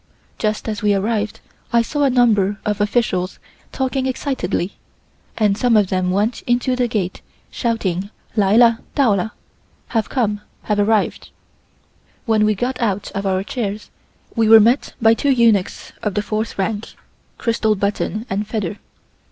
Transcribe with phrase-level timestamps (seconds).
[0.39, 1.41] Just as we arrived
[1.71, 3.37] I saw a number of officials
[3.71, 4.77] talking excitedly,
[5.37, 9.29] and some of them went into the gate shouting "Li la, doula"
[9.89, 11.29] (have come, have arrived).
[12.25, 13.91] When we got out of our chairs,
[14.35, 16.93] we were met by two eunuchs of the fourth rank
[17.37, 18.79] (chrystal button and feather).